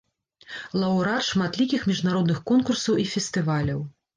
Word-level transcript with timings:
Лаўрэат 0.83 1.27
шматлікіх 1.27 1.85
міжнародных 1.91 2.43
конкурсаў 2.53 2.99
і 3.05 3.09
фестываляў. 3.13 3.89